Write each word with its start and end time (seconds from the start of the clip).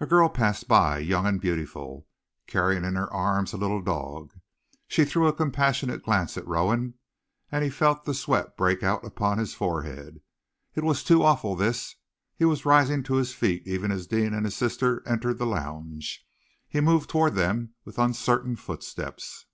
A 0.00 0.06
girl 0.06 0.28
passed 0.28 0.66
by, 0.66 0.98
young 0.98 1.24
and 1.24 1.40
beautiful, 1.40 2.08
carrying 2.48 2.82
in 2.82 2.96
her 2.96 3.08
arms 3.12 3.52
a 3.52 3.56
little 3.56 3.80
dog. 3.80 4.32
She 4.88 5.04
threw 5.04 5.28
a 5.28 5.32
compassionate 5.32 6.02
glance 6.02 6.36
at 6.36 6.44
Rowan, 6.48 6.94
and 7.52 7.62
he 7.62 7.70
felt 7.70 8.04
the 8.04 8.12
sweat 8.12 8.56
break 8.56 8.82
out 8.82 9.04
upon 9.04 9.38
his 9.38 9.54
forehead. 9.54 10.20
It 10.74 10.82
was 10.82 11.04
too 11.04 11.22
awful, 11.22 11.54
this! 11.54 11.94
He 12.34 12.44
was 12.44 12.66
rising 12.66 13.04
to 13.04 13.14
his 13.14 13.34
feet 13.34 13.62
even 13.64 13.92
as 13.92 14.08
Deane 14.08 14.34
and 14.34 14.44
his 14.46 14.56
sister 14.56 15.00
entered 15.06 15.38
the 15.38 15.46
lounge. 15.46 16.26
He 16.68 16.80
moved 16.80 17.08
toward 17.08 17.36
them 17.36 17.74
with 17.84 18.00
uncertain 18.00 18.56
footsteps. 18.56 19.46